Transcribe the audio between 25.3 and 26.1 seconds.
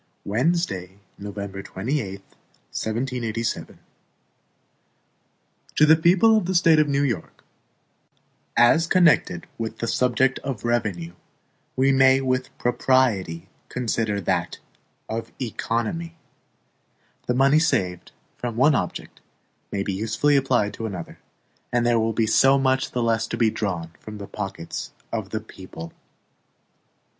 people.